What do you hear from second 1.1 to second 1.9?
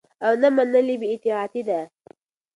اطاعتي ده